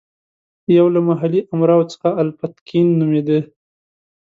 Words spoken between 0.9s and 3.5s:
له محلي امراوو څخه الپتکین نومېده.